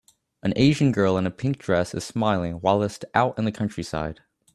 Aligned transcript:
An 0.41 0.51
Asian 0.55 0.91
girl 0.91 1.15
in 1.15 1.27
a 1.27 1.29
pink 1.29 1.59
dress 1.59 1.93
is 1.93 2.03
smiling 2.03 2.59
whilst 2.59 3.05
out 3.13 3.37
in 3.37 3.45
the 3.45 3.51
countryside 3.51 4.21